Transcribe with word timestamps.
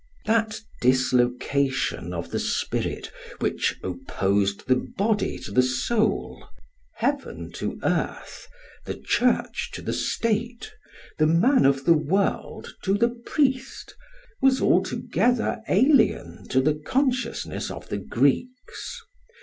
That 0.25 0.59
dislocation 0.81 2.11
of 2.11 2.31
the 2.31 2.39
spirit 2.39 3.11
which 3.37 3.77
opposed 3.83 4.65
the 4.67 4.75
body 4.97 5.37
to 5.37 5.51
the 5.51 5.61
soul, 5.61 6.43
heaven 6.95 7.51
to 7.61 7.79
earth, 7.83 8.47
the 8.87 8.95
church 8.97 9.69
to 9.73 9.83
the 9.83 9.93
state, 9.93 10.71
the 11.19 11.27
man 11.27 11.67
of 11.67 11.85
the 11.85 11.93
world 11.93 12.73
to 12.81 12.95
the 12.95 13.09
priest, 13.09 13.93
was 14.41 14.59
altogether 14.59 15.61
alien 15.69 16.47
to 16.47 16.61
the 16.61 16.73
consciousness 16.73 17.69
of 17.69 17.89
the 17.89 17.99
Greeks. 17.99 18.99